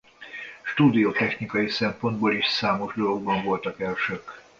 [0.65, 4.41] Stúdió technikai szempontból is számos dologban voltak elsők.